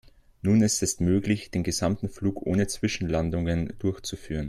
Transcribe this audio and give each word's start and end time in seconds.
Nun 0.41 0.63
ist 0.63 0.81
es 0.81 0.99
möglich, 0.99 1.51
den 1.51 1.61
gesamten 1.61 2.09
Flug 2.09 2.41
ohne 2.41 2.65
Zwischenlandungen 2.65 3.73
durchzuführen. 3.77 4.39